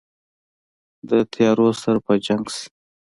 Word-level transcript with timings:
د 1.09 1.11
تیارو 1.33 1.69
سره 1.81 1.97
په 2.05 2.13
جنګ 2.25 2.45
شي 2.55 2.67